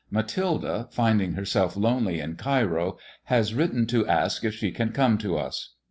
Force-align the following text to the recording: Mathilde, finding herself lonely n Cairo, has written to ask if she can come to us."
Mathilde, 0.09 0.91
finding 0.91 1.33
herself 1.33 1.77
lonely 1.77 2.19
n 2.19 2.35
Cairo, 2.35 2.97
has 3.25 3.53
written 3.53 3.85
to 3.85 4.07
ask 4.07 4.43
if 4.43 4.55
she 4.55 4.71
can 4.71 4.93
come 4.93 5.19
to 5.19 5.37
us." 5.37 5.75